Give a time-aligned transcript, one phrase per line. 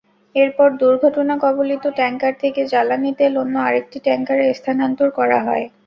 [0.35, 5.65] এরপর দুর্ঘটনাকবলিত ট্যাংকার থেকে জ্বালানি তেল অন্য আরেকটি ট্যাংকারে স্থানান্তর করা হয়।